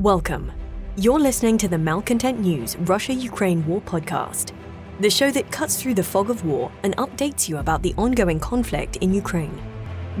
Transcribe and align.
Welcome. 0.00 0.50
You're 0.96 1.20
listening 1.20 1.58
to 1.58 1.68
the 1.68 1.76
Malcontent 1.76 2.40
News 2.40 2.74
Russia 2.78 3.12
Ukraine 3.12 3.66
War 3.66 3.82
podcast, 3.82 4.54
the 4.98 5.10
show 5.10 5.30
that 5.30 5.52
cuts 5.52 5.76
through 5.76 5.92
the 5.92 6.02
fog 6.02 6.30
of 6.30 6.42
war 6.42 6.72
and 6.84 6.96
updates 6.96 7.50
you 7.50 7.58
about 7.58 7.82
the 7.82 7.92
ongoing 7.98 8.40
conflict 8.40 8.96
in 9.02 9.12
Ukraine. 9.12 9.60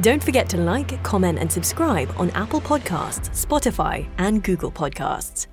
Don't 0.02 0.22
forget 0.22 0.50
to 0.50 0.58
like, 0.58 1.02
comment, 1.02 1.38
and 1.38 1.50
subscribe 1.50 2.12
on 2.18 2.28
Apple 2.32 2.60
Podcasts, 2.60 3.30
Spotify, 3.30 4.06
and 4.18 4.44
Google 4.44 4.70
Podcasts. 4.70 5.46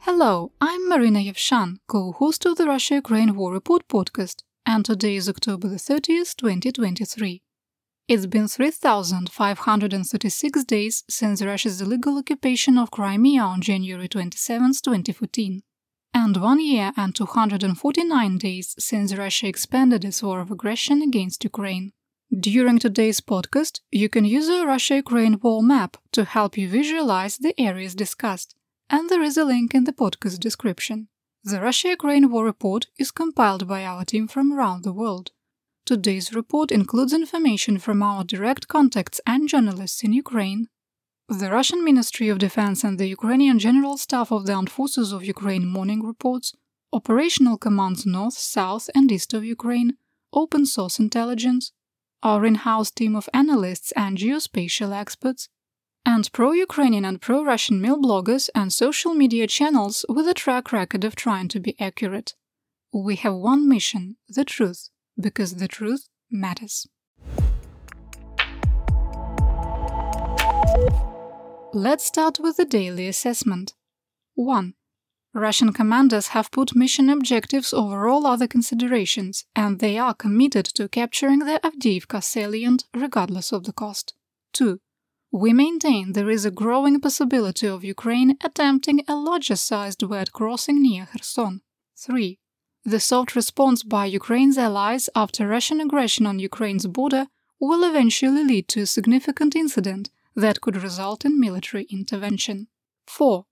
Hello, 0.00 0.52
I'm 0.60 0.86
Marina 0.90 1.20
Yevshan, 1.20 1.78
co 1.88 2.12
host 2.12 2.44
of 2.44 2.58
the 2.58 2.66
Russia 2.66 2.96
Ukraine 2.96 3.34
War 3.34 3.54
Report 3.54 3.88
podcast, 3.88 4.42
and 4.66 4.84
today 4.84 5.16
is 5.16 5.30
October 5.30 5.66
the 5.66 5.76
30th, 5.76 6.36
2023. 6.36 7.40
It's 8.10 8.26
been 8.26 8.48
3,536 8.48 10.64
days 10.64 11.04
since 11.08 11.42
Russia's 11.42 11.80
illegal 11.80 12.18
occupation 12.18 12.76
of 12.76 12.90
Crimea 12.90 13.40
on 13.40 13.60
January 13.60 14.08
27, 14.08 14.72
2014, 14.82 15.62
and 16.12 16.36
one 16.36 16.60
year 16.60 16.90
and 16.96 17.14
249 17.14 18.38
days 18.38 18.74
since 18.80 19.14
Russia 19.14 19.46
expanded 19.46 20.04
its 20.04 20.24
war 20.24 20.40
of 20.40 20.50
aggression 20.50 21.02
against 21.02 21.44
Ukraine. 21.44 21.92
During 22.36 22.80
today's 22.80 23.20
podcast, 23.20 23.78
you 23.92 24.08
can 24.08 24.24
use 24.24 24.48
a 24.48 24.66
Russia 24.66 24.96
Ukraine 24.96 25.38
war 25.40 25.62
map 25.62 25.96
to 26.10 26.24
help 26.24 26.58
you 26.58 26.68
visualize 26.68 27.36
the 27.36 27.54
areas 27.60 27.94
discussed, 27.94 28.56
and 28.88 29.08
there 29.08 29.22
is 29.22 29.36
a 29.36 29.44
link 29.44 29.72
in 29.72 29.84
the 29.84 29.92
podcast 29.92 30.40
description. 30.40 31.06
The 31.44 31.60
Russia 31.60 31.90
Ukraine 31.90 32.28
War 32.28 32.44
Report 32.44 32.88
is 32.98 33.12
compiled 33.12 33.68
by 33.68 33.84
our 33.84 34.04
team 34.04 34.26
from 34.26 34.52
around 34.52 34.82
the 34.82 34.92
world. 34.92 35.30
Today's 35.90 36.32
report 36.32 36.70
includes 36.70 37.12
information 37.12 37.76
from 37.76 38.00
our 38.00 38.22
direct 38.22 38.68
contacts 38.68 39.20
and 39.26 39.48
journalists 39.48 40.04
in 40.04 40.12
Ukraine. 40.12 40.68
The 41.28 41.50
Russian 41.50 41.82
Ministry 41.82 42.28
of 42.28 42.38
Defense 42.38 42.84
and 42.84 42.96
the 42.96 43.08
Ukrainian 43.08 43.58
General 43.58 43.96
Staff 43.96 44.30
of 44.30 44.46
the 44.46 44.52
Armed 44.52 44.70
Forces 44.70 45.10
of 45.10 45.24
Ukraine 45.24 45.66
morning 45.66 46.04
reports, 46.04 46.54
operational 46.92 47.58
commands 47.58 48.06
north, 48.06 48.34
south, 48.34 48.88
and 48.94 49.10
east 49.10 49.34
of 49.34 49.44
Ukraine, 49.44 49.96
open 50.32 50.64
source 50.64 51.00
intelligence, 51.00 51.72
our 52.22 52.46
in 52.46 52.54
house 52.54 52.92
team 52.92 53.16
of 53.16 53.28
analysts 53.34 53.90
and 53.96 54.16
geospatial 54.16 54.92
experts, 54.96 55.48
and 56.06 56.30
pro 56.32 56.52
Ukrainian 56.52 57.04
and 57.04 57.20
pro 57.20 57.42
Russian 57.42 57.80
mil 57.80 58.00
bloggers 58.00 58.48
and 58.54 58.72
social 58.72 59.14
media 59.14 59.48
channels 59.48 60.04
with 60.08 60.28
a 60.28 60.34
track 60.34 60.70
record 60.70 61.02
of 61.02 61.16
trying 61.16 61.48
to 61.48 61.58
be 61.58 61.74
accurate. 61.80 62.36
We 62.92 63.16
have 63.16 63.34
one 63.34 63.68
mission 63.68 64.18
the 64.28 64.44
truth 64.44 64.88
because 65.20 65.56
the 65.56 65.68
truth 65.68 66.08
matters. 66.30 66.86
Let's 71.72 72.04
start 72.04 72.38
with 72.40 72.56
the 72.56 72.64
daily 72.64 73.06
assessment. 73.06 73.74
1. 74.34 74.74
Russian 75.32 75.72
commanders 75.72 76.28
have 76.28 76.50
put 76.50 76.74
mission 76.74 77.08
objectives 77.08 77.72
over 77.72 78.08
all 78.08 78.26
other 78.26 78.48
considerations, 78.48 79.44
and 79.54 79.78
they 79.78 79.96
are 79.96 80.12
committed 80.12 80.64
to 80.64 80.88
capturing 80.88 81.38
the 81.38 81.60
Avdiivka 81.62 82.20
salient 82.24 82.84
regardless 82.92 83.52
of 83.52 83.62
the 83.62 83.72
cost. 83.72 84.14
2. 84.54 84.80
We 85.30 85.52
maintain 85.52 86.12
there 86.12 86.28
is 86.30 86.44
a 86.44 86.50
growing 86.50 87.00
possibility 87.00 87.68
of 87.68 87.84
Ukraine 87.84 88.36
attempting 88.42 89.04
a 89.06 89.14
larger 89.14 89.54
sized 89.54 90.02
wet 90.02 90.32
crossing 90.32 90.82
near 90.82 91.06
Kherson. 91.06 91.60
3. 91.96 92.39
The 92.84 93.00
soft 93.00 93.36
response 93.36 93.82
by 93.82 94.06
Ukraine's 94.06 94.56
allies 94.56 95.10
after 95.14 95.46
Russian 95.46 95.80
aggression 95.80 96.26
on 96.26 96.38
Ukraine's 96.38 96.86
border 96.86 97.26
will 97.60 97.84
eventually 97.84 98.42
lead 98.42 98.68
to 98.68 98.80
a 98.80 98.86
significant 98.86 99.54
incident 99.54 100.08
that 100.34 100.60
could 100.62 100.82
result 100.82 101.24
in 101.24 101.38
military 101.38 101.86
intervention. 101.90 102.68
4. 103.06 103.44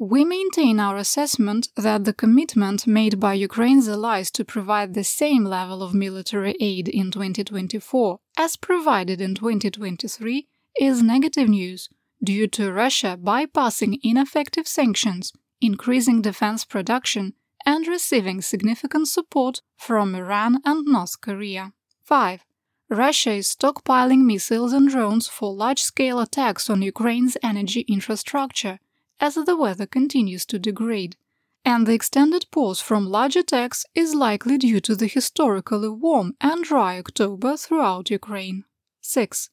We 0.00 0.24
maintain 0.24 0.80
our 0.80 0.96
assessment 0.96 1.68
that 1.76 2.04
the 2.04 2.12
commitment 2.12 2.84
made 2.84 3.20
by 3.20 3.34
Ukraine's 3.34 3.88
allies 3.88 4.32
to 4.32 4.44
provide 4.44 4.94
the 4.94 5.04
same 5.04 5.44
level 5.44 5.84
of 5.84 5.94
military 5.94 6.56
aid 6.60 6.88
in 6.88 7.12
2024 7.12 8.18
as 8.36 8.56
provided 8.56 9.20
in 9.20 9.36
2023 9.36 10.48
is 10.80 11.00
negative 11.00 11.48
news 11.48 11.88
due 12.24 12.48
to 12.48 12.72
Russia 12.72 13.16
bypassing 13.22 14.00
ineffective 14.02 14.66
sanctions, 14.66 15.32
increasing 15.60 16.20
defense 16.22 16.64
production, 16.64 17.34
and 17.66 17.86
receiving 17.88 18.40
significant 18.40 19.08
support 19.08 19.62
from 19.76 20.14
Iran 20.14 20.60
and 20.64 20.86
North 20.86 21.20
Korea. 21.20 21.72
5. 22.02 22.44
Russia 22.90 23.32
is 23.32 23.48
stockpiling 23.48 24.24
missiles 24.24 24.72
and 24.72 24.88
drones 24.88 25.26
for 25.26 25.52
large 25.52 25.82
scale 25.82 26.20
attacks 26.20 26.68
on 26.68 26.82
Ukraine's 26.82 27.36
energy 27.42 27.80
infrastructure 27.88 28.78
as 29.18 29.34
the 29.34 29.56
weather 29.56 29.86
continues 29.86 30.44
to 30.46 30.58
degrade, 30.58 31.16
and 31.64 31.86
the 31.86 31.94
extended 31.94 32.46
pause 32.50 32.80
from 32.80 33.06
large 33.06 33.36
attacks 33.36 33.86
is 33.94 34.14
likely 34.14 34.58
due 34.58 34.80
to 34.80 34.94
the 34.94 35.06
historically 35.06 35.88
warm 35.88 36.34
and 36.40 36.64
dry 36.64 36.98
October 36.98 37.56
throughout 37.56 38.10
Ukraine. 38.10 38.64
6. 39.00 39.50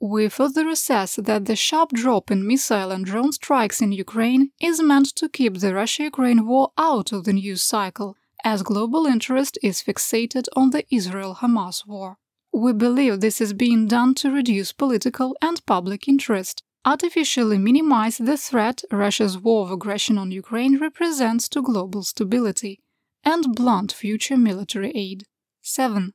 We 0.00 0.28
further 0.28 0.68
assess 0.68 1.16
that 1.16 1.46
the 1.46 1.56
sharp 1.56 1.90
drop 1.92 2.30
in 2.30 2.46
missile 2.46 2.90
and 2.90 3.04
drone 3.04 3.32
strikes 3.32 3.80
in 3.80 3.92
Ukraine 3.92 4.50
is 4.60 4.82
meant 4.82 5.14
to 5.16 5.28
keep 5.28 5.58
the 5.58 5.74
Russia 5.74 6.04
Ukraine 6.04 6.46
war 6.46 6.72
out 6.76 7.12
of 7.12 7.24
the 7.24 7.32
news 7.32 7.62
cycle, 7.62 8.16
as 8.44 8.62
global 8.62 9.06
interest 9.06 9.58
is 9.62 9.82
fixated 9.82 10.46
on 10.54 10.70
the 10.70 10.84
Israel 10.90 11.38
Hamas 11.40 11.86
war. 11.86 12.18
We 12.52 12.72
believe 12.72 13.20
this 13.20 13.40
is 13.40 13.52
being 13.52 13.88
done 13.88 14.14
to 14.16 14.30
reduce 14.30 14.72
political 14.72 15.34
and 15.40 15.64
public 15.66 16.06
interest, 16.06 16.62
artificially 16.84 17.58
minimize 17.58 18.18
the 18.18 18.36
threat 18.36 18.82
Russia's 18.92 19.38
war 19.38 19.64
of 19.64 19.72
aggression 19.72 20.18
on 20.18 20.30
Ukraine 20.30 20.78
represents 20.78 21.48
to 21.48 21.62
global 21.62 22.02
stability, 22.02 22.80
and 23.24 23.54
blunt 23.56 23.90
future 23.92 24.36
military 24.36 24.92
aid. 24.94 25.26
7. 25.62 26.12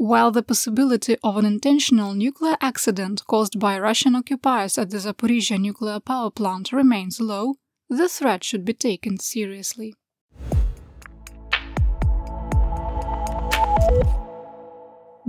While 0.00 0.30
the 0.30 0.42
possibility 0.42 1.18
of 1.22 1.36
an 1.36 1.44
intentional 1.44 2.14
nuclear 2.14 2.56
accident 2.62 3.22
caused 3.26 3.60
by 3.60 3.78
Russian 3.78 4.16
occupiers 4.16 4.78
at 4.78 4.88
the 4.88 4.96
Zaporizhia 4.96 5.60
nuclear 5.60 6.00
power 6.00 6.30
plant 6.30 6.72
remains 6.72 7.20
low, 7.20 7.56
the 7.90 8.08
threat 8.08 8.42
should 8.42 8.64
be 8.64 8.72
taken 8.72 9.18
seriously. 9.18 9.94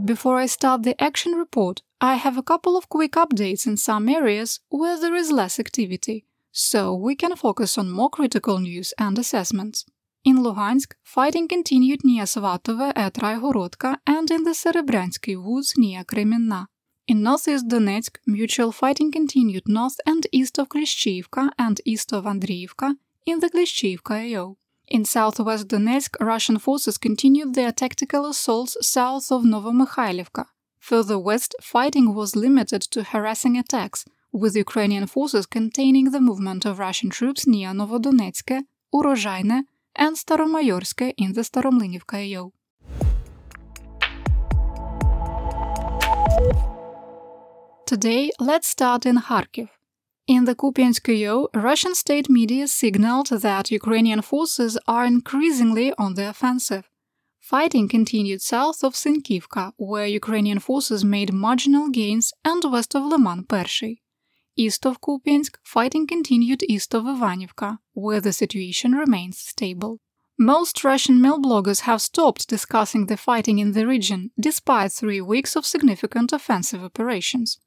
Before 0.06 0.38
I 0.38 0.46
start 0.46 0.84
the 0.84 0.96
action 1.04 1.34
report, 1.34 1.82
I 2.00 2.16
have 2.16 2.38
a 2.38 2.42
couple 2.42 2.78
of 2.78 2.88
quick 2.88 3.12
updates 3.12 3.68
in 3.68 3.76
some 3.76 4.08
areas 4.08 4.62
where 4.70 4.98
there 4.98 5.16
is 5.16 5.34
less 5.34 5.60
activity, 5.60 6.24
so 6.54 6.96
we 6.96 7.16
can 7.16 7.36
focus 7.36 7.78
on 7.78 7.92
more 7.92 8.10
critical 8.10 8.58
news 8.60 8.94
and 8.98 9.20
assessments. 9.20 9.84
In 10.24 10.38
Luhansk, 10.38 10.94
fighting 11.04 11.48
continued 11.48 12.04
near 12.04 12.26
Svatove 12.26 12.94
at 12.96 13.16
Raigorodka 13.16 13.98
and 14.06 14.30
in 14.30 14.44
the 14.44 14.52
Serebryansky 14.52 15.36
woods 15.36 15.74
near 15.78 16.04
Kremenna. 16.04 16.68
In 17.08 17.24
northeast 17.24 17.68
Donetsk, 17.68 18.18
mutual 18.28 18.72
fighting 18.72 19.12
continued 19.12 19.68
north 19.68 20.00
and 20.06 20.28
east 20.32 20.60
of 20.60 20.70
Klishchiivka 20.70 21.50
and 21.58 21.82
east 21.86 22.14
of 22.14 22.26
Andriivka 22.26 22.98
in 23.26 23.40
the 23.40 23.50
Klishchiivka 23.50 24.36
AO. 24.36 24.58
In 24.88 25.06
southwest 25.06 25.70
Donetsk, 25.70 26.16
Russian 26.20 26.60
forces 26.60 27.00
continued 27.00 27.56
their 27.56 27.72
tactical 27.72 28.28
assaults 28.28 28.78
south 28.82 29.32
of 29.32 29.42
Novomykhailivka. 29.42 30.46
Further 30.78 31.18
west, 31.18 31.56
fighting 31.62 32.14
was 32.14 32.36
limited 32.36 32.82
to 32.92 33.02
harassing 33.02 33.58
attacks, 33.58 34.06
with 34.32 34.56
Ukrainian 34.56 35.08
forces 35.08 35.48
containing 35.48 36.12
the 36.12 36.22
movement 36.22 36.64
of 36.66 36.78
Russian 36.78 37.10
troops 37.10 37.48
near 37.48 37.70
Novodonetsk, 37.70 38.62
Urozhaine, 38.94 39.64
and 39.96 40.18
Staromayorske 40.18 41.14
in 41.18 41.34
the 41.34 41.42
Staromlynivka 41.42 42.18
AO. 42.18 42.52
Today, 47.86 48.32
let's 48.40 48.70
start 48.70 49.06
in 49.06 49.18
Kharkiv. 49.18 49.68
In 50.28 50.46
the 50.46 50.56
Kupiansk 50.56 51.10
AO, 51.10 51.50
Russian 51.54 51.94
state 51.94 52.30
media 52.30 52.68
signaled 52.68 53.28
that 53.42 53.72
Ukrainian 53.72 54.22
forces 54.22 54.78
are 54.88 55.06
increasingly 55.06 55.94
on 55.98 56.14
the 56.14 56.30
offensive. 56.30 56.84
Fighting 57.40 57.90
continued 57.90 58.42
south 58.42 58.84
of 58.84 58.94
Sinkivka, 58.94 59.74
where 59.78 60.08
Ukrainian 60.08 60.60
forces 60.60 61.04
made 61.04 61.34
marginal 61.34 61.90
gains, 61.90 62.32
and 62.46 62.64
west 62.72 62.96
of 62.96 63.04
Lyman 63.04 63.44
Pershyi. 63.44 63.98
East 64.56 64.86
of 64.86 65.02
Kupiansk, 65.02 65.58
fighting 65.64 66.06
continued 66.06 66.64
east 66.68 66.94
of 66.94 67.04
Ivanivka, 67.04 67.80
where 67.94 68.22
the 68.22 68.34
situation 68.34 68.94
remains 68.94 69.38
stable. 69.38 70.00
Most 70.38 70.84
Russian 70.84 71.22
mil 71.22 71.40
bloggers 71.40 71.82
have 71.82 72.02
stopped 72.02 72.48
discussing 72.48 73.06
the 73.06 73.18
fighting 73.18 73.60
in 73.60 73.74
the 73.74 73.86
region, 73.86 74.32
despite 74.40 74.92
three 74.92 75.22
weeks 75.22 75.56
of 75.56 75.66
significant 75.66 76.34
offensive 76.34 76.84
operations. 76.84 77.60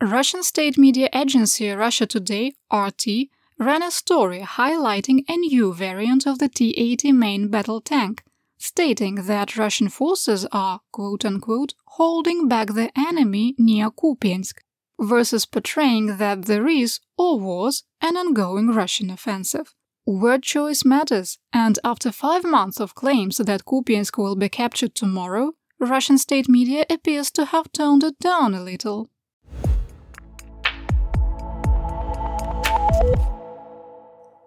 Russian 0.00 0.42
state 0.42 0.78
media 0.78 1.08
agency 1.12 1.70
Russia 1.70 2.06
Today, 2.06 2.54
RT, 2.72 3.28
ran 3.58 3.82
a 3.82 3.90
story 3.90 4.40
highlighting 4.40 5.24
a 5.28 5.36
new 5.36 5.72
variant 5.72 6.26
of 6.26 6.38
the 6.38 6.48
T 6.48 6.70
80 6.76 7.12
main 7.12 7.48
battle 7.48 7.80
tank, 7.80 8.22
stating 8.58 9.26
that 9.26 9.56
Russian 9.56 9.88
forces 9.88 10.46
are, 10.52 10.80
quote 10.92 11.24
unquote, 11.24 11.74
holding 11.98 12.48
back 12.48 12.68
the 12.68 12.90
enemy 12.96 13.54
near 13.58 13.90
Kupiansk, 13.90 14.58
versus 15.00 15.46
portraying 15.46 16.18
that 16.18 16.46
there 16.46 16.68
is 16.68 17.00
or 17.18 17.38
was 17.38 17.84
an 18.00 18.16
ongoing 18.16 18.68
Russian 18.68 19.10
offensive. 19.10 19.74
Word 20.06 20.42
choice 20.42 20.84
matters, 20.84 21.38
and 21.52 21.78
after 21.84 22.10
five 22.10 22.44
months 22.44 22.80
of 22.80 22.94
claims 22.94 23.36
that 23.36 23.64
Kupiansk 23.64 24.18
will 24.18 24.34
be 24.34 24.48
captured 24.48 24.94
tomorrow, 24.94 25.52
Russian 25.78 26.18
state 26.18 26.48
media 26.48 26.84
appears 26.90 27.30
to 27.32 27.44
have 27.46 27.70
toned 27.72 28.02
it 28.02 28.18
down 28.18 28.54
a 28.54 28.62
little. 28.62 29.08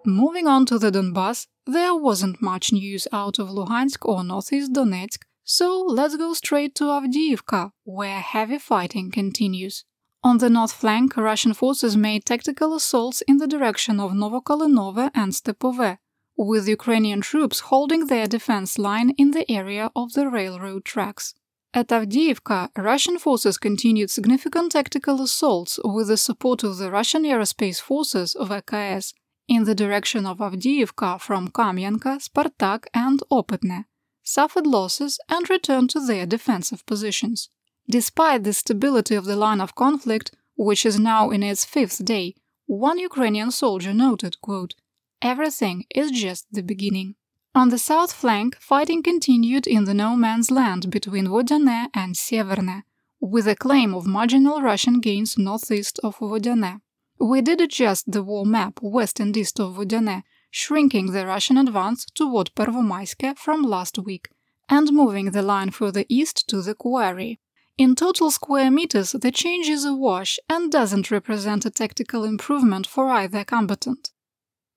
Moving 0.04 0.46
on 0.46 0.66
to 0.66 0.78
the 0.78 0.92
Donbass, 0.92 1.46
there 1.66 1.94
wasn't 1.94 2.40
much 2.40 2.72
news 2.72 3.08
out 3.12 3.38
of 3.38 3.48
Luhansk 3.48 4.06
or 4.06 4.22
northeast 4.22 4.72
Donetsk, 4.72 5.22
so 5.42 5.82
let's 5.86 6.16
go 6.16 6.32
straight 6.32 6.74
to 6.76 6.84
Avdiivka, 6.84 7.72
where 7.84 8.20
heavy 8.20 8.58
fighting 8.58 9.10
continues. 9.10 9.84
On 10.22 10.38
the 10.38 10.50
north 10.50 10.72
flank, 10.72 11.16
Russian 11.16 11.54
forces 11.54 11.96
made 11.96 12.24
tactical 12.24 12.74
assaults 12.74 13.22
in 13.22 13.36
the 13.36 13.46
direction 13.46 14.00
of 14.00 14.12
Novokalinove 14.12 15.10
and 15.14 15.32
Stepove, 15.32 15.98
with 16.36 16.68
Ukrainian 16.68 17.20
troops 17.20 17.60
holding 17.60 18.06
their 18.06 18.26
defense 18.26 18.78
line 18.78 19.10
in 19.10 19.30
the 19.30 19.50
area 19.50 19.90
of 19.94 20.12
the 20.12 20.28
railroad 20.28 20.84
tracks. 20.84 21.34
At 21.72 21.88
Avdiivka, 21.88 22.70
Russian 22.76 23.18
forces 23.18 23.58
continued 23.58 24.10
significant 24.10 24.72
tactical 24.72 25.20
assaults 25.20 25.78
with 25.84 26.08
the 26.08 26.16
support 26.16 26.64
of 26.64 26.78
the 26.78 26.90
Russian 26.90 27.24
aerospace 27.24 27.80
forces 27.80 28.34
of 28.34 28.48
VKS 28.48 29.12
in 29.48 29.64
the 29.64 29.74
direction 29.74 30.26
of 30.26 30.38
Avdiivka 30.38 31.20
from 31.20 31.48
Kamyanka, 31.48 32.18
Spartak, 32.26 32.86
and 32.94 33.22
Opytne, 33.30 33.84
suffered 34.22 34.66
losses 34.66 35.18
and 35.28 35.48
returned 35.48 35.90
to 35.90 36.00
their 36.00 36.26
defensive 36.26 36.84
positions. 36.86 37.50
Despite 37.88 38.42
the 38.42 38.52
stability 38.52 39.14
of 39.14 39.26
the 39.26 39.36
line 39.36 39.60
of 39.60 39.74
conflict, 39.74 40.32
which 40.56 40.84
is 40.84 40.98
now 40.98 41.30
in 41.30 41.42
its 41.42 41.64
fifth 41.64 42.04
day, 42.04 42.34
one 42.66 42.98
Ukrainian 42.98 43.50
soldier 43.50 43.94
noted, 43.94 44.40
quote, 44.40 44.74
Everything 45.22 45.84
is 45.94 46.10
just 46.10 46.46
the 46.50 46.62
beginning. 46.62 47.14
On 47.54 47.70
the 47.70 47.78
south 47.78 48.12
flank, 48.12 48.56
fighting 48.60 49.02
continued 49.02 49.66
in 49.66 49.84
the 49.84 49.94
no 49.94 50.16
man's 50.16 50.50
land 50.50 50.90
between 50.90 51.26
Vodyane 51.28 51.88
and 51.94 52.16
Severne, 52.16 52.82
with 53.20 53.46
a 53.46 53.54
claim 53.54 53.94
of 53.94 54.06
marginal 54.06 54.60
Russian 54.60 55.00
gains 55.00 55.38
northeast 55.38 55.98
of 56.02 56.18
Vodyane. 56.18 56.80
We 57.18 57.40
did 57.40 57.60
adjust 57.60 58.10
the 58.10 58.22
war 58.22 58.44
map 58.44 58.80
west 58.82 59.20
and 59.20 59.34
east 59.36 59.58
of 59.60 59.76
Vodyane, 59.76 60.22
shrinking 60.50 61.12
the 61.12 61.26
Russian 61.26 61.56
advance 61.56 62.04
toward 62.04 62.54
Pervomaiske 62.54 63.38
from 63.38 63.62
last 63.62 63.96
week, 63.98 64.28
and 64.68 64.92
moving 64.92 65.30
the 65.30 65.42
line 65.42 65.70
further 65.70 66.04
east 66.08 66.48
to 66.48 66.60
the 66.60 66.74
quarry. 66.74 67.40
In 67.78 67.94
total 67.94 68.30
square 68.30 68.70
meters, 68.70 69.12
the 69.12 69.30
change 69.30 69.68
is 69.68 69.84
a 69.84 69.94
wash 69.94 70.38
and 70.48 70.72
doesn't 70.72 71.10
represent 71.10 71.66
a 71.66 71.70
tactical 71.70 72.24
improvement 72.24 72.86
for 72.86 73.10
either 73.10 73.44
combatant. 73.44 74.12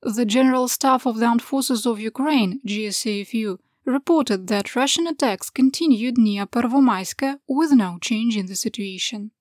The 0.02 0.26
General 0.26 0.68
Staff 0.68 1.06
of 1.06 1.18
the 1.18 1.26
Armed 1.26 1.42
Forces 1.42 1.86
of 1.86 2.02
Ukraine, 2.02 2.60
GSAFU, 2.68 3.58
reported 3.86 4.48
that 4.48 4.76
Russian 4.76 5.08
attacks 5.08 5.50
continued 5.50 6.18
near 6.18 6.46
Pervomaiske 6.46 7.40
with 7.48 7.72
no 7.72 8.00
change 8.02 8.36
in 8.36 8.48
the 8.48 8.58
situation. 8.58 9.32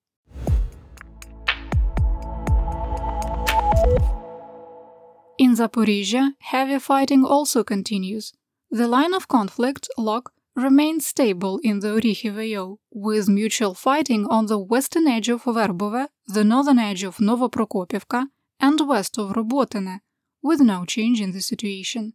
In 5.37 5.57
Zaporizhia, 5.57 6.35
heavy 6.39 6.79
fighting 6.79 7.25
also 7.25 7.65
continues. 7.65 8.31
The 8.71 8.87
line 8.87 9.13
of 9.13 9.27
conflict, 9.27 9.89
LOC, 9.97 10.31
remained 10.61 11.03
stable 11.03 11.59
in 11.63 11.79
the 11.79 11.89
Orikhiv 11.89 12.77
with 12.91 13.29
mutual 13.29 13.73
fighting 13.73 14.25
on 14.27 14.45
the 14.45 14.59
western 14.59 15.07
edge 15.07 15.29
of 15.29 15.43
Verbove, 15.43 16.07
the 16.27 16.43
northern 16.43 16.79
edge 16.79 17.03
of 17.03 17.17
Novoprokopivka, 17.17 18.27
and 18.59 18.87
west 18.87 19.17
of 19.17 19.31
Robotyne, 19.35 20.01
with 20.41 20.61
no 20.61 20.85
change 20.85 21.21
in 21.21 21.31
the 21.31 21.41
situation. 21.41 22.13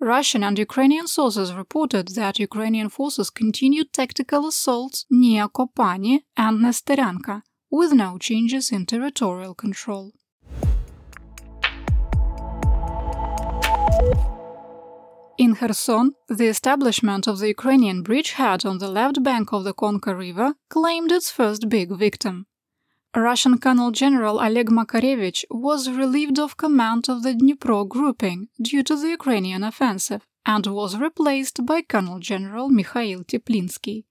Russian 0.00 0.42
and 0.42 0.58
Ukrainian 0.58 1.06
sources 1.06 1.52
reported 1.52 2.08
that 2.08 2.38
Ukrainian 2.38 2.88
forces 2.88 3.28
continued 3.28 3.92
tactical 3.92 4.46
assaults 4.48 5.04
near 5.10 5.46
Kopani 5.48 6.20
and 6.36 6.60
Nesteryanka, 6.60 7.42
with 7.70 7.92
no 7.92 8.16
changes 8.18 8.72
in 8.72 8.86
territorial 8.86 9.54
control. 9.54 10.12
In 15.40 15.54
Kherson, 15.54 16.12
the 16.28 16.48
establishment 16.48 17.26
of 17.26 17.38
the 17.38 17.48
Ukrainian 17.48 18.02
bridgehead 18.02 18.66
on 18.66 18.76
the 18.76 18.90
left 18.90 19.22
bank 19.22 19.54
of 19.54 19.64
the 19.64 19.72
Konka 19.72 20.12
River 20.14 20.48
claimed 20.68 21.10
its 21.10 21.30
first 21.30 21.70
big 21.70 21.88
victim. 21.96 22.46
Russian 23.16 23.56
Colonel 23.56 23.90
General 23.90 24.38
Oleg 24.38 24.68
Makarevich 24.68 25.46
was 25.50 25.88
relieved 25.88 26.38
of 26.38 26.58
command 26.58 27.08
of 27.08 27.22
the 27.22 27.32
Dnipro 27.32 27.88
grouping 27.88 28.48
due 28.60 28.82
to 28.82 28.94
the 28.94 29.08
Ukrainian 29.18 29.64
offensive 29.64 30.26
and 30.44 30.66
was 30.66 30.98
replaced 31.06 31.64
by 31.64 31.80
Colonel 31.80 32.18
General 32.18 32.68
Mikhail 32.68 33.20
Teplinsky. 33.24 34.04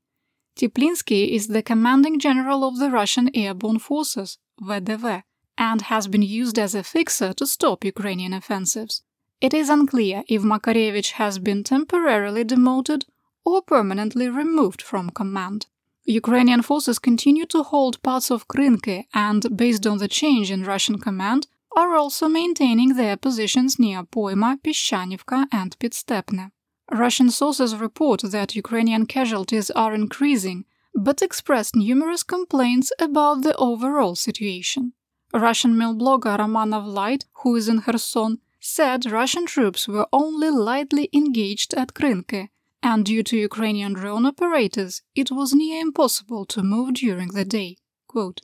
Teplinsky 0.57 1.21
is 1.37 1.49
the 1.49 1.61
commanding 1.61 2.17
general 2.17 2.63
of 2.63 2.79
the 2.79 2.89
Russian 2.89 3.29
Airborne 3.35 3.77
Forces, 3.77 4.39
VDV, 4.59 5.21
and 5.59 5.79
has 5.93 6.07
been 6.07 6.23
used 6.23 6.57
as 6.57 6.73
a 6.73 6.81
fixer 6.81 7.33
to 7.33 7.45
stop 7.45 7.85
Ukrainian 7.85 8.33
offensives. 8.33 9.03
It 9.41 9.53
is 9.53 9.69
unclear 9.69 10.23
if 10.27 10.41
Makarevich 10.41 11.11
has 11.11 11.39
been 11.39 11.63
temporarily 11.63 12.43
demoted 12.43 13.05
or 13.45 13.61
permanently 13.61 14.27
removed 14.27 14.81
from 14.81 15.09
command. 15.11 15.67
Ukrainian 16.03 16.61
forces 16.61 16.99
continue 16.99 17.45
to 17.45 17.63
hold 17.63 18.03
parts 18.03 18.31
of 18.31 18.47
Krynky 18.49 19.05
and, 19.13 19.55
based 19.55 19.87
on 19.87 19.99
the 19.99 20.09
change 20.09 20.51
in 20.51 20.63
Russian 20.63 20.97
command, 20.99 21.47
are 21.77 21.95
also 21.95 22.27
maintaining 22.27 22.95
their 22.95 23.15
positions 23.15 23.79
near 23.79 24.03
Poima, 24.03 24.59
Pishanivka, 24.61 25.45
and 25.53 25.77
Pidstepne. 25.79 26.51
Russian 26.91 27.29
sources 27.29 27.75
report 27.75 28.21
that 28.23 28.55
Ukrainian 28.55 29.05
casualties 29.05 29.69
are 29.71 29.93
increasing, 29.93 30.65
but 30.93 31.21
expressed 31.21 31.75
numerous 31.75 32.23
complaints 32.23 32.91
about 32.99 33.43
the 33.43 33.55
overall 33.55 34.15
situation. 34.15 34.93
Russian 35.33 35.77
mil 35.77 35.93
blogger 35.95 36.37
Romanov 36.39 36.85
Light, 36.85 37.25
who 37.43 37.55
is 37.55 37.69
in 37.69 37.81
Kherson, 37.81 38.39
said 38.69 39.11
Russian 39.11 39.45
troops 39.45 39.87
were 39.87 40.07
only 40.13 40.49
lightly 40.49 41.09
engaged 41.11 41.73
at 41.73 41.93
Krynke, 41.93 42.49
and 42.83 43.03
due 43.03 43.23
to 43.23 43.37
Ukrainian 43.49 43.93
drone 43.93 44.25
operators, 44.25 45.01
it 45.15 45.31
was 45.31 45.53
near 45.53 45.81
impossible 45.81 46.45
to 46.45 46.63
move 46.63 46.93
during 46.93 47.29
the 47.29 47.45
day. 47.45 47.77
Quote, 48.07 48.41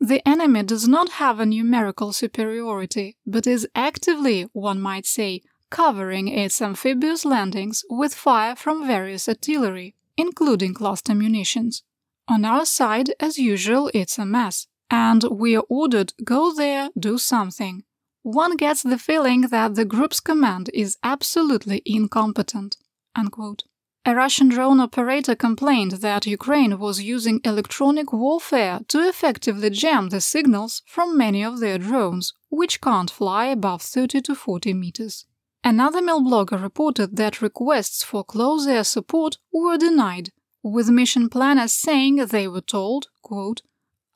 the 0.00 0.26
enemy 0.28 0.62
does 0.62 0.86
not 0.86 1.08
have 1.22 1.40
a 1.40 1.46
numerical 1.46 2.12
superiority, 2.12 3.16
but 3.26 3.46
is 3.46 3.66
actively, 3.74 4.42
one 4.52 4.80
might 4.80 5.06
say, 5.06 5.40
covering 5.70 6.28
its 6.28 6.60
amphibious 6.60 7.24
landings 7.24 7.84
with 7.88 8.14
fire 8.14 8.54
from 8.54 8.86
various 8.86 9.28
artillery, 9.28 9.94
including 10.16 10.74
cluster 10.74 11.14
munitions. 11.14 11.82
On 12.28 12.44
our 12.44 12.66
side, 12.66 13.14
as 13.18 13.38
usual, 13.38 13.90
it's 13.94 14.18
a 14.18 14.26
mess, 14.26 14.66
and 14.90 15.22
we 15.24 15.56
are 15.56 15.64
ordered 15.70 16.12
go 16.22 16.52
there, 16.54 16.90
do 16.98 17.16
something 17.16 17.84
one 18.24 18.56
gets 18.56 18.82
the 18.82 18.98
feeling 18.98 19.42
that 19.42 19.74
the 19.74 19.84
group's 19.84 20.18
command 20.18 20.70
is 20.72 20.96
absolutely 21.02 21.82
incompetent. 21.84 22.78
Unquote. 23.14 23.64
A 24.06 24.14
Russian 24.14 24.48
drone 24.48 24.80
operator 24.80 25.34
complained 25.34 25.92
that 25.92 26.26
Ukraine 26.26 26.78
was 26.78 27.02
using 27.02 27.40
electronic 27.44 28.12
warfare 28.14 28.80
to 28.88 29.06
effectively 29.06 29.68
jam 29.68 30.08
the 30.08 30.22
signals 30.22 30.82
from 30.86 31.18
many 31.18 31.44
of 31.44 31.60
their 31.60 31.76
drones, 31.76 32.32
which 32.48 32.80
can't 32.80 33.10
fly 33.10 33.46
above 33.46 33.82
30 33.82 34.22
to 34.22 34.34
40 34.34 34.72
meters. 34.72 35.26
Another 35.62 36.00
mil 36.00 36.22
blogger 36.22 36.60
reported 36.62 37.16
that 37.16 37.42
requests 37.42 38.02
for 38.02 38.24
close 38.24 38.66
air 38.66 38.84
support 38.84 39.36
were 39.52 39.76
denied, 39.76 40.30
with 40.62 40.88
mission 40.88 41.28
planners 41.28 41.74
saying 41.74 42.16
they 42.16 42.48
were 42.48 42.62
told, 42.62 43.08
quote, 43.22 43.60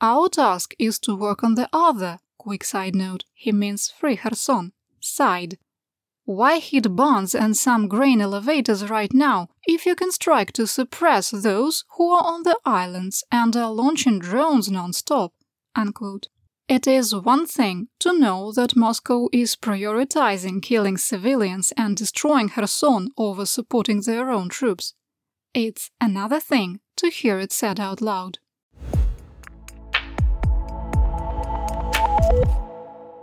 Our 0.01 0.31
task 0.31 0.73
is 0.79 0.99
to 1.01 1.15
work 1.15 1.45
on 1.45 1.57
the 1.57 1.69
other, 1.75 2.21
quick 2.39 2.65
side 2.65 2.95
note, 2.95 3.25
he 3.35 3.53
means 3.53 3.91
free 3.91 4.17
Kherson. 4.17 4.73
Side. 5.01 5.59
Why 6.25 6.59
hit 6.59 6.95
bonds 6.95 7.35
and 7.35 7.57
some 7.57 7.89
grain 7.89 8.21
elevators 8.21 8.91
right 8.91 9.13
now 9.13 9.49
if 9.67 9.87
you 9.87 9.95
can 9.95 10.13
strike 10.13 10.53
to 10.53 10.67
suppress 10.67 11.31
those 11.31 11.85
who 11.97 12.11
are 12.11 12.25
on 12.25 12.43
the 12.43 12.59
islands 12.65 13.25
and 13.33 13.57
are 13.57 13.73
launching 13.73 14.19
drones 14.19 14.71
non-stop? 14.71 15.33
Unquote. 15.75 16.29
It 16.69 16.87
is 16.87 17.15
one 17.15 17.47
thing 17.47 17.89
to 18.01 18.13
know 18.13 18.53
that 18.53 18.77
Moscow 18.77 19.29
is 19.33 19.57
prioritizing 19.57 20.61
killing 20.61 20.99
civilians 20.99 21.73
and 21.79 21.97
destroying 21.97 22.51
Kherson 22.51 23.09
over 23.17 23.47
supporting 23.47 24.03
their 24.03 24.31
own 24.31 24.51
troops. 24.51 24.93
It's 25.55 25.91
another 25.99 26.41
thing 26.41 26.81
to 26.97 27.09
hear 27.09 27.39
it 27.39 27.53
said 27.53 27.81
out 27.81 28.03
loud. 28.03 28.39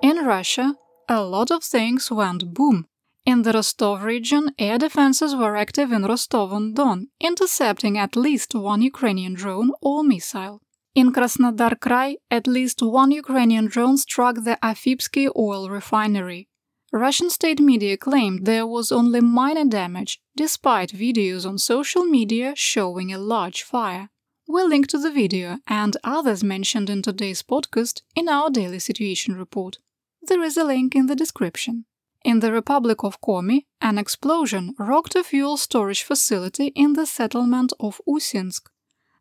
In 0.06 0.24
Russia, 0.24 0.76
a 1.10 1.24
lot 1.24 1.50
of 1.50 1.64
things 1.64 2.12
went 2.12 2.54
boom. 2.54 2.86
In 3.26 3.42
the 3.42 3.54
Rostov 3.54 4.04
region, 4.04 4.54
air 4.60 4.78
defenses 4.78 5.36
were 5.36 5.56
active 5.56 5.92
in 5.92 6.04
Rostov 6.04 6.54
on 6.54 6.76
Don, 6.76 7.08
intercepting 7.20 7.98
at 7.98 8.16
least 8.16 8.54
one 8.54 8.84
Ukrainian 8.84 9.34
drone 9.34 9.72
or 9.82 10.04
missile. 10.04 10.62
In 10.94 11.12
Krasnodar 11.12 11.80
Krai, 11.80 12.18
at 12.30 12.46
least 12.46 12.84
one 12.84 13.10
Ukrainian 13.10 13.66
drone 13.66 13.98
struck 13.98 14.36
the 14.36 14.60
Afipsky 14.62 15.28
oil 15.36 15.72
refinery. 15.72 16.50
Russian 16.94 17.32
state 17.32 17.60
media 17.60 17.98
claimed 17.98 18.46
there 18.46 18.68
was 18.68 18.92
only 18.92 19.22
minor 19.22 19.66
damage, 19.66 20.22
despite 20.38 21.00
videos 21.06 21.48
on 21.50 21.58
social 21.58 22.06
media 22.06 22.54
showing 22.56 23.12
a 23.12 23.18
large 23.34 23.64
fire. 23.64 24.10
We'll 24.48 24.70
link 24.70 24.86
to 24.90 25.00
the 25.00 25.12
video 25.12 25.58
and 25.68 25.98
others 26.04 26.44
mentioned 26.44 26.92
in 26.92 27.02
today's 27.02 27.42
podcast 27.42 28.04
in 28.16 28.30
our 28.30 28.52
daily 28.52 28.78
situation 28.78 29.36
report. 29.36 29.80
There 30.28 30.42
is 30.42 30.58
a 30.58 30.64
link 30.64 30.96
in 30.96 31.06
the 31.06 31.16
description. 31.16 31.86
In 32.24 32.40
the 32.40 32.52
Republic 32.52 33.04
of 33.04 33.22
Komi, 33.22 33.66
an 33.80 34.00
explosion 34.00 34.74
rocked 34.80 35.14
a 35.16 35.24
fuel 35.24 35.56
storage 35.56 36.02
facility 36.02 36.68
in 36.76 36.94
the 36.94 37.06
settlement 37.06 37.74
of 37.80 38.02
Usinsk. 38.08 38.64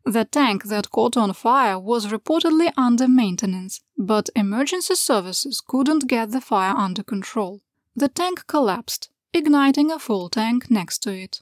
The 0.03 0.25
tank 0.25 0.63
that 0.63 0.89
caught 0.89 1.15
on 1.15 1.33
fire 1.33 1.77
was 1.77 2.07
reportedly 2.07 2.71
under 2.75 3.07
maintenance, 3.07 3.81
but 3.95 4.31
emergency 4.35 4.95
services 4.95 5.61
couldn't 5.61 6.07
get 6.07 6.31
the 6.31 6.41
fire 6.41 6.75
under 6.75 7.03
control. 7.03 7.61
The 7.95 8.07
tank 8.07 8.47
collapsed, 8.47 9.09
igniting 9.31 9.91
a 9.91 9.99
full 9.99 10.27
tank 10.29 10.71
next 10.71 11.03
to 11.03 11.11
it. 11.13 11.41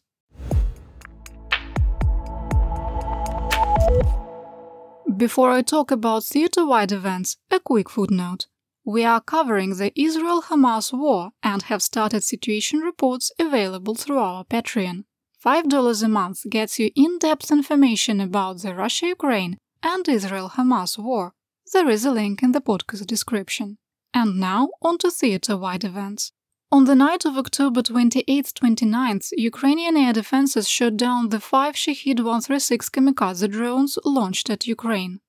Before 5.15 5.51
I 5.51 5.61
talk 5.61 5.89
about 5.89 6.25
theater 6.25 6.65
wide 6.65 6.91
events, 6.91 7.37
a 7.49 7.61
quick 7.61 7.89
footnote. 7.89 8.47
We 8.85 9.05
are 9.05 9.21
covering 9.21 9.77
the 9.77 9.93
Israel 9.95 10.41
Hamas 10.41 10.91
war 10.91 11.31
and 11.41 11.61
have 11.63 11.81
started 11.81 12.21
situation 12.23 12.79
reports 12.79 13.31
available 13.39 13.95
through 13.95 14.19
our 14.19 14.43
Patreon. 14.43 15.05
$5 15.43 16.03
a 16.03 16.07
month 16.09 16.49
gets 16.49 16.79
you 16.79 16.91
in 16.93 17.17
depth 17.17 17.49
information 17.49 18.19
about 18.19 18.61
the 18.61 18.75
Russia 18.75 19.07
Ukraine 19.07 19.57
and 19.81 20.07
Israel 20.09 20.51
Hamas 20.55 20.97
war. 20.97 21.33
There 21.71 21.89
is 21.89 22.03
a 22.03 22.11
link 22.11 22.43
in 22.43 22.51
the 22.51 22.59
podcast 22.59 23.07
description. 23.07 23.77
And 24.13 24.37
now 24.37 24.69
on 24.81 24.97
to 24.99 25.09
theater 25.09 25.55
wide 25.57 25.85
events. 25.85 26.33
On 26.69 26.83
the 26.83 26.95
night 26.95 27.23
of 27.23 27.37
October 27.37 27.81
28-29th, 27.81 29.29
Ukrainian 29.37 29.95
air 29.95 30.11
defenses 30.11 30.67
shot 30.67 30.97
down 30.97 31.29
the 31.29 31.39
five 31.39 31.75
Shahed 31.75 32.19
136 32.19 32.89
kamikaze 32.89 33.49
drones 33.49 33.97
launched 34.03 34.49
at 34.49 34.67
Ukraine. 34.67 35.21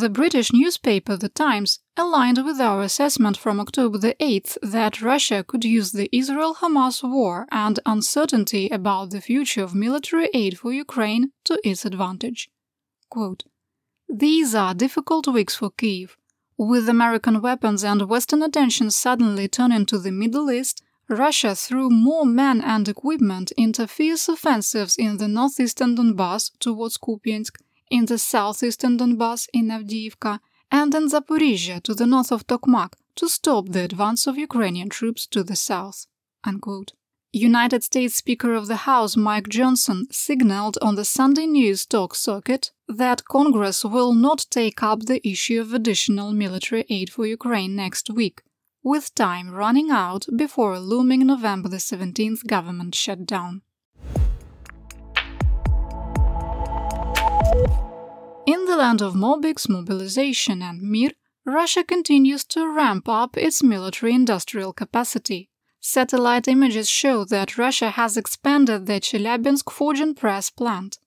The 0.00 0.08
British 0.08 0.54
newspaper 0.54 1.18
The 1.18 1.28
Times 1.28 1.80
aligned 1.98 2.42
with 2.46 2.58
our 2.58 2.80
assessment 2.80 3.36
from 3.36 3.60
October 3.60 3.98
the 3.98 4.16
8th 4.20 4.56
that 4.62 5.02
Russia 5.02 5.44
could 5.46 5.66
use 5.66 5.92
the 5.92 6.08
Israel 6.16 6.54
Hamas 6.54 7.02
war 7.02 7.46
and 7.50 7.78
uncertainty 7.84 8.70
about 8.70 9.10
the 9.10 9.20
future 9.20 9.62
of 9.62 9.74
military 9.74 10.30
aid 10.32 10.58
for 10.58 10.72
Ukraine 10.72 11.32
to 11.44 11.60
its 11.62 11.84
advantage. 11.84 12.48
Quote, 13.10 13.44
These 14.08 14.54
are 14.54 14.72
difficult 14.72 15.28
weeks 15.28 15.56
for 15.56 15.70
Kiev. 15.70 16.16
With 16.56 16.88
American 16.88 17.42
weapons 17.42 17.84
and 17.84 18.08
Western 18.08 18.42
attention 18.42 18.90
suddenly 18.90 19.46
turning 19.46 19.84
to 19.86 19.98
the 19.98 20.12
Middle 20.12 20.50
East, 20.50 20.82
Russia 21.06 21.54
threw 21.54 21.90
more 21.90 22.24
men 22.24 22.62
and 22.62 22.88
equipment 22.88 23.52
into 23.58 23.86
fierce 23.86 24.26
offensives 24.26 24.96
in 24.96 25.18
the 25.18 25.28
northeastern 25.28 25.96
Donbass 25.96 26.50
towards 26.60 26.96
Kupiansk 26.96 27.58
in 27.92 28.06
the 28.06 28.16
southeastern 28.16 28.96
Donbass 28.96 29.48
in 29.52 29.68
Avdiivka, 29.68 30.40
and 30.70 30.94
in 30.94 31.08
Zaporizhia 31.10 31.82
to 31.82 31.92
the 31.94 32.06
north 32.06 32.32
of 32.32 32.46
Tokmak 32.46 32.94
to 33.16 33.28
stop 33.28 33.68
the 33.68 33.84
advance 33.84 34.26
of 34.26 34.38
Ukrainian 34.38 34.88
troops 34.88 35.26
to 35.26 35.44
the 35.44 35.56
south. 35.56 36.06
Unquote. 36.42 36.92
United 37.34 37.82
States 37.84 38.14
Speaker 38.14 38.54
of 38.54 38.66
the 38.66 38.80
House 38.90 39.14
Mike 39.14 39.48
Johnson 39.48 40.06
signaled 40.10 40.78
on 40.80 40.94
the 40.94 41.04
Sunday 41.04 41.46
News 41.46 41.84
talk 41.84 42.14
circuit 42.14 42.70
that 42.88 43.26
Congress 43.26 43.84
will 43.84 44.14
not 44.14 44.46
take 44.50 44.82
up 44.82 45.00
the 45.00 45.20
issue 45.26 45.60
of 45.60 45.74
additional 45.74 46.32
military 46.32 46.86
aid 46.88 47.10
for 47.10 47.26
Ukraine 47.26 47.76
next 47.76 48.08
week, 48.08 48.42
with 48.82 49.14
time 49.14 49.50
running 49.50 49.90
out 49.90 50.26
before 50.34 50.72
a 50.72 50.80
looming 50.80 51.26
November 51.26 51.68
17th 51.68 52.46
government 52.46 52.94
shutdown. 52.94 53.60
In 58.44 58.64
the 58.64 58.76
land 58.76 59.00
of 59.00 59.14
Mobiks, 59.14 59.68
mobilization, 59.68 60.62
and 60.62 60.82
Mir, 60.82 61.12
Russia 61.44 61.84
continues 61.84 62.42
to 62.46 62.68
ramp 62.68 63.08
up 63.08 63.36
its 63.36 63.62
military 63.62 64.12
industrial 64.12 64.72
capacity. 64.72 65.48
Satellite 65.80 66.48
images 66.48 66.90
show 66.90 67.24
that 67.24 67.56
Russia 67.56 67.90
has 67.90 68.16
expanded 68.16 68.86
the 68.86 69.00
Chelyabinsk 69.00 69.70
forge 69.70 70.00
and 70.00 70.16
press 70.16 70.50
plant. 70.50 70.98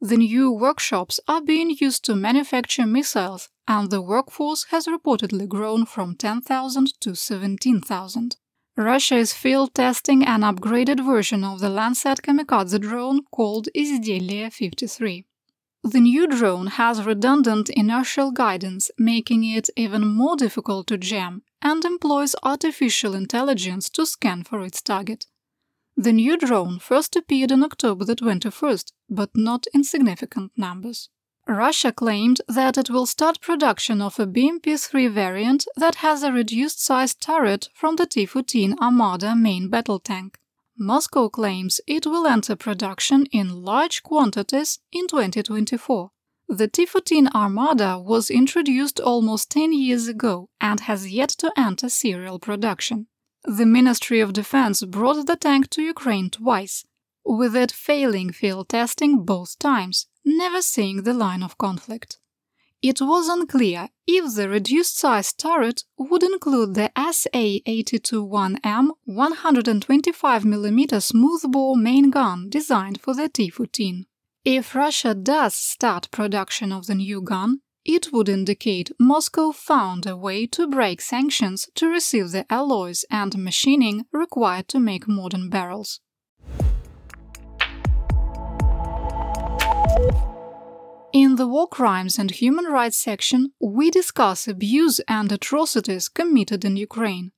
The 0.00 0.16
new 0.16 0.50
workshops 0.50 1.20
are 1.28 1.40
being 1.40 1.70
used 1.70 2.04
to 2.06 2.16
manufacture 2.16 2.86
missiles, 2.86 3.48
and 3.68 3.90
the 3.90 4.02
workforce 4.02 4.64
has 4.70 4.88
reportedly 4.88 5.48
grown 5.48 5.86
from 5.86 6.16
10,000 6.16 7.00
to 7.00 7.14
17,000. 7.14 8.36
Russia 8.76 9.16
is 9.16 9.32
field 9.32 9.72
testing 9.74 10.24
an 10.24 10.40
upgraded 10.40 11.04
version 11.04 11.44
of 11.44 11.60
the 11.60 11.68
Lancet 11.68 12.22
kamikaze 12.22 12.80
drone 12.80 13.20
called 13.30 13.68
Izdeliye 13.72 14.52
53. 14.52 15.26
The 15.84 16.00
new 16.00 16.28
drone 16.28 16.68
has 16.68 17.04
redundant 17.04 17.68
inertial 17.68 18.30
guidance, 18.30 18.90
making 18.96 19.42
it 19.44 19.68
even 19.76 20.06
more 20.06 20.36
difficult 20.36 20.86
to 20.86 20.96
jam, 20.96 21.42
and 21.60 21.84
employs 21.84 22.36
artificial 22.44 23.14
intelligence 23.14 23.90
to 23.90 24.06
scan 24.06 24.44
for 24.44 24.64
its 24.64 24.80
target. 24.80 25.26
The 25.96 26.12
new 26.12 26.36
drone 26.36 26.78
first 26.78 27.16
appeared 27.16 27.50
on 27.50 27.64
October 27.64 28.04
the 28.04 28.14
21st, 28.14 28.92
but 29.10 29.30
not 29.34 29.66
in 29.74 29.82
significant 29.82 30.52
numbers. 30.56 31.10
Russia 31.48 31.90
claimed 31.90 32.40
that 32.46 32.78
it 32.78 32.88
will 32.88 33.06
start 33.06 33.40
production 33.40 34.00
of 34.00 34.20
a 34.20 34.26
BMP-3 34.26 35.10
variant 35.10 35.66
that 35.76 35.96
has 35.96 36.22
a 36.22 36.32
reduced 36.32 36.80
size 36.80 37.14
turret 37.14 37.68
from 37.74 37.96
the 37.96 38.06
T-14 38.06 38.76
Armata 38.80 39.34
main 39.34 39.68
battle 39.68 39.98
tank. 39.98 40.38
Moscow 40.78 41.28
claims 41.28 41.80
it 41.86 42.06
will 42.06 42.26
enter 42.26 42.56
production 42.56 43.26
in 43.26 43.62
large 43.62 44.02
quantities 44.02 44.78
in 44.90 45.06
2024. 45.06 46.10
The 46.48 46.68
T 46.68 46.86
14 46.86 47.28
Armata 47.28 47.98
was 48.02 48.30
introduced 48.30 48.98
almost 49.00 49.50
10 49.50 49.72
years 49.72 50.08
ago 50.08 50.48
and 50.60 50.80
has 50.80 51.10
yet 51.10 51.30
to 51.30 51.52
enter 51.56 51.88
serial 51.88 52.38
production. 52.38 53.06
The 53.44 53.66
Ministry 53.66 54.20
of 54.20 54.32
Defense 54.32 54.82
brought 54.84 55.26
the 55.26 55.36
tank 55.36 55.68
to 55.70 55.82
Ukraine 55.82 56.30
twice, 56.30 56.84
with 57.24 57.56
it 57.56 57.72
failing 57.72 58.32
field 58.32 58.68
testing 58.68 59.24
both 59.24 59.58
times, 59.58 60.06
never 60.24 60.62
seeing 60.62 61.02
the 61.02 61.14
line 61.14 61.42
of 61.42 61.58
conflict. 61.58 62.18
It 62.82 63.00
was 63.00 63.28
unclear 63.28 63.90
if 64.08 64.34
the 64.34 64.48
reduced 64.48 64.98
size 64.98 65.32
turret 65.32 65.84
would 65.96 66.24
include 66.24 66.74
the 66.74 66.90
SA-82-1M 66.96 68.88
125mm 69.08 71.02
smoothbore 71.02 71.76
main 71.76 72.10
gun 72.10 72.48
designed 72.50 73.00
for 73.00 73.14
the 73.14 73.28
T-14. 73.28 74.06
If 74.44 74.74
Russia 74.74 75.14
does 75.14 75.54
start 75.54 76.10
production 76.10 76.72
of 76.72 76.86
the 76.86 76.96
new 76.96 77.22
gun, 77.22 77.60
it 77.84 78.12
would 78.12 78.28
indicate 78.28 78.90
Moscow 78.98 79.52
found 79.52 80.04
a 80.04 80.16
way 80.16 80.46
to 80.48 80.66
break 80.66 81.00
sanctions 81.00 81.68
to 81.76 81.86
receive 81.86 82.32
the 82.32 82.52
alloys 82.52 83.04
and 83.08 83.38
machining 83.38 84.06
required 84.10 84.66
to 84.68 84.80
make 84.80 85.06
modern 85.06 85.48
barrels. 85.50 86.00
In 91.12 91.36
the 91.36 91.46
War 91.46 91.68
Crimes 91.68 92.18
and 92.18 92.30
Human 92.30 92.64
Rights 92.64 92.96
section, 92.96 93.52
we 93.60 93.90
discuss 93.90 94.48
abuse 94.48 94.98
and 95.00 95.30
atrocities 95.30 96.08
committed 96.08 96.64
in 96.64 96.78
Ukraine. 96.78 97.32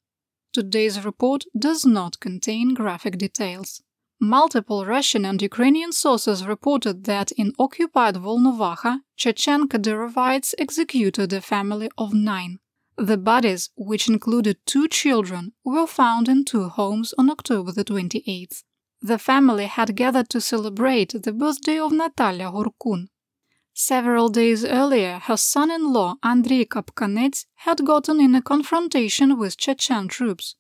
Today's 0.53 1.05
report 1.05 1.43
does 1.59 1.85
not 1.85 2.21
contain 2.21 2.75
graphic 2.75 3.19
details. 3.19 3.83
Multiple 4.21 4.87
Russian 4.87 5.25
and 5.25 5.43
Ukrainian 5.43 5.91
sources 5.91 6.47
reported 6.47 7.03
that 7.07 7.33
in 7.33 7.53
occupied 7.59 8.15
Volnovakha, 8.15 9.01
Chechen 9.17 9.67
Kadyrovites 9.69 10.55
executed 10.57 11.33
a 11.33 11.41
family 11.41 11.91
of 11.99 12.15
nine. 12.15 12.61
The 12.97 13.17
bodies, 13.17 13.71
which 13.77 14.07
included 14.07 14.59
two 14.67 14.87
children, 14.87 15.53
were 15.65 15.89
found 15.89 16.29
in 16.29 16.45
two 16.45 16.69
homes 16.69 17.13
on 17.19 17.29
October 17.29 17.73
the 17.73 17.85
28th. 17.85 18.63
The 19.03 19.19
family 19.19 19.67
had 19.67 19.97
gathered 19.97 20.29
to 20.31 20.41
celebrate 20.41 21.13
the 21.25 21.33
birthday 21.33 21.79
of 21.81 21.91
Natalia 21.91 22.53
Horkun, 22.53 23.09
Several 23.77 24.29
days 24.29 24.65
earlier, 24.65 25.19
her 25.25 25.37
son 25.37 25.69
in 25.69 25.93
law, 25.93 26.15
Andrei 26.23 26.65
Kapkanets, 26.65 27.45
had 27.57 27.85
gotten 27.85 28.21
in 28.21 28.37
a 28.37 28.41
confrontation 28.41 29.37
with 29.37 29.57
Chechen 29.57 30.07
troops. 30.07 30.55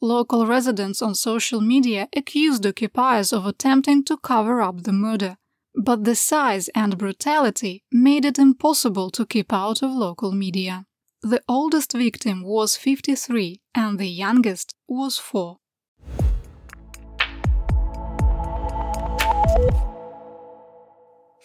Local 0.00 0.46
residents 0.46 1.02
on 1.02 1.16
social 1.16 1.60
media 1.60 2.08
accused 2.14 2.64
occupiers 2.64 3.32
of 3.32 3.44
attempting 3.44 4.04
to 4.04 4.16
cover 4.16 4.60
up 4.62 4.84
the 4.84 4.92
murder, 4.92 5.36
but 5.74 6.04
the 6.04 6.14
size 6.14 6.68
and 6.68 6.96
brutality 6.96 7.82
made 7.90 8.24
it 8.24 8.38
impossible 8.38 9.10
to 9.10 9.26
keep 9.26 9.52
out 9.52 9.82
of 9.82 9.90
local 9.90 10.30
media. 10.30 10.86
The 11.22 11.42
oldest 11.48 11.92
victim 11.92 12.44
was 12.44 12.76
53 12.76 13.60
and 13.74 13.98
the 13.98 14.06
youngest 14.06 14.76
was 14.86 15.18
4. 15.18 15.56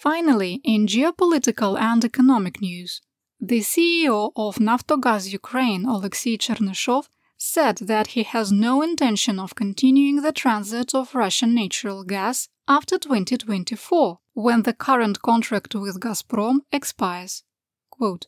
Finally, 0.06 0.62
in 0.64 0.86
geopolitical 0.86 1.80
and 1.80 2.06
economic 2.06 2.62
news, 2.62 3.02
the 3.40 3.62
CEO 3.62 4.32
of 4.36 4.58
Naftogaz 4.58 5.34
Ukraine, 5.34 5.84
Oleksiy 5.84 6.38
Chernyshov, 6.38 7.06
said 7.38 7.78
that 7.78 8.08
he 8.14 8.22
has 8.22 8.52
no 8.52 8.84
intention 8.84 9.40
of 9.40 9.56
continuing 9.56 10.18
the 10.22 10.32
transit 10.32 10.94
of 10.94 11.16
Russian 11.16 11.56
natural 11.56 12.04
gas 12.04 12.50
after 12.68 13.00
2024, 13.00 14.20
when 14.34 14.62
the 14.62 14.74
current 14.74 15.24
contract 15.24 15.74
with 15.74 16.00
Gazprom 16.00 16.60
expires. 16.72 17.44
Quote, 17.90 18.28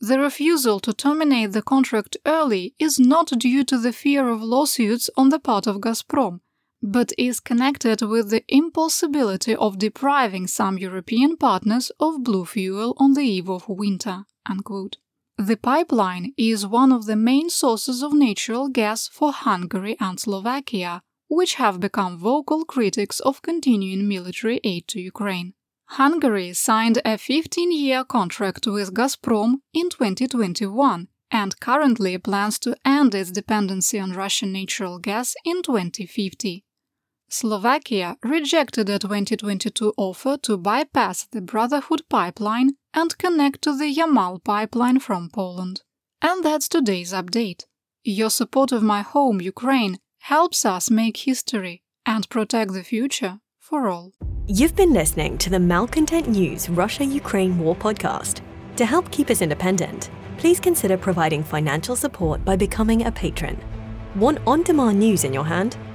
the 0.00 0.18
refusal 0.18 0.80
to 0.80 0.92
terminate 0.92 1.52
the 1.52 1.62
contract 1.62 2.16
early 2.26 2.74
is 2.80 2.98
not 2.98 3.28
due 3.38 3.62
to 3.62 3.78
the 3.78 3.92
fear 3.92 4.28
of 4.28 4.42
lawsuits 4.42 5.08
on 5.16 5.28
the 5.28 5.38
part 5.38 5.68
of 5.68 5.76
Gazprom, 5.76 6.40
but 6.86 7.14
is 7.16 7.40
connected 7.40 8.02
with 8.02 8.28
the 8.28 8.44
impossibility 8.46 9.56
of 9.56 9.78
depriving 9.78 10.46
some 10.46 10.76
European 10.76 11.34
partners 11.34 11.90
of 11.98 12.22
blue 12.22 12.44
fuel 12.44 12.94
on 12.98 13.14
the 13.14 13.22
eve 13.22 13.48
of 13.48 13.66
winter. 13.68 14.26
Unquote. 14.44 14.98
The 15.38 15.56
pipeline 15.56 16.34
is 16.36 16.66
one 16.66 16.92
of 16.92 17.06
the 17.06 17.16
main 17.16 17.48
sources 17.48 18.02
of 18.02 18.12
natural 18.12 18.68
gas 18.68 19.08
for 19.08 19.32
Hungary 19.32 19.96
and 19.98 20.20
Slovakia, 20.20 21.02
which 21.28 21.54
have 21.54 21.80
become 21.80 22.18
vocal 22.18 22.66
critics 22.66 23.18
of 23.20 23.40
continuing 23.40 24.06
military 24.06 24.60
aid 24.62 24.86
to 24.88 25.00
Ukraine. 25.00 25.54
Hungary 25.86 26.52
signed 26.52 27.00
a 27.02 27.16
15 27.16 27.72
year 27.72 28.04
contract 28.04 28.66
with 28.66 28.92
Gazprom 28.92 29.60
in 29.72 29.88
2021 29.88 31.08
and 31.30 31.58
currently 31.60 32.18
plans 32.18 32.58
to 32.58 32.76
end 32.84 33.14
its 33.14 33.30
dependency 33.30 33.98
on 33.98 34.12
Russian 34.12 34.52
natural 34.52 34.98
gas 34.98 35.34
in 35.46 35.62
2050. 35.62 36.64
Slovakia 37.34 38.16
rejected 38.22 38.88
a 38.88 39.00
2022 39.00 39.92
offer 39.96 40.36
to 40.36 40.56
bypass 40.56 41.24
the 41.24 41.40
Brotherhood 41.40 42.02
pipeline 42.08 42.76
and 42.94 43.18
connect 43.18 43.60
to 43.62 43.76
the 43.76 43.92
Yamal 43.92 44.38
pipeline 44.44 45.00
from 45.00 45.30
Poland. 45.30 45.82
And 46.22 46.44
that's 46.44 46.68
today's 46.68 47.12
update. 47.12 47.64
Your 48.04 48.30
support 48.30 48.70
of 48.70 48.84
my 48.84 49.02
home, 49.02 49.40
Ukraine, 49.40 49.98
helps 50.20 50.64
us 50.64 50.92
make 50.92 51.16
history 51.16 51.82
and 52.06 52.30
protect 52.30 52.72
the 52.72 52.84
future 52.84 53.40
for 53.58 53.88
all. 53.88 54.12
You've 54.46 54.76
been 54.76 54.92
listening 54.92 55.36
to 55.38 55.50
the 55.50 55.58
Malcontent 55.58 56.28
News 56.28 56.70
Russia 56.70 57.04
Ukraine 57.04 57.58
War 57.58 57.74
podcast. 57.74 58.42
To 58.76 58.86
help 58.86 59.10
keep 59.10 59.28
us 59.28 59.42
independent, 59.42 60.08
please 60.38 60.60
consider 60.60 60.96
providing 60.96 61.42
financial 61.42 61.96
support 61.96 62.44
by 62.44 62.54
becoming 62.54 63.06
a 63.06 63.10
patron. 63.10 63.58
Want 64.14 64.38
on 64.46 64.62
demand 64.62 65.00
news 65.00 65.24
in 65.24 65.34
your 65.34 65.46
hand? 65.46 65.76